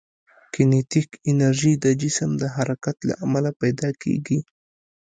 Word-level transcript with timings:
کینیتیک 0.53 1.09
انرژي 1.29 1.73
د 1.83 1.85
جسم 2.01 2.31
د 2.41 2.43
حرکت 2.55 2.97
له 3.07 3.13
امله 3.25 3.51
پیدا 3.61 3.89
کېږي. 4.03 4.39